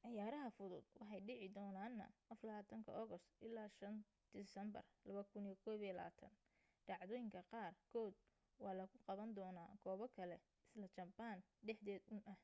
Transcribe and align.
ciyaaraha 0.00 0.50
fudud 0.56 0.84
waxay 0.98 1.20
dhici 1.26 1.46
doonana 1.56 2.06
24 2.30 2.90
august 3.02 3.28
ilaa 3.48 3.70
5 3.78 4.00
siteembar 4.32 4.84
2021 5.08 6.30
dhacdooyinka 6.86 7.40
qaar 7.52 7.72
kood 7.92 8.14
waxaa 8.64 8.78
lagu 8.80 8.96
qaban 9.06 9.30
doona 9.38 9.64
goobo 9.82 10.06
kale 10.16 10.36
isla 10.72 10.88
japan 10.98 11.36
dhexdeed 11.66 12.02
un 12.12 12.20
ah 12.32 12.38